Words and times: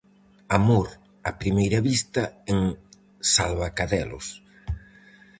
Amor 0.59 0.87
a 1.29 1.31
primeira 1.41 1.79
vista 1.89 2.23
en 2.51 2.59
Salvacadelos. 3.33 4.27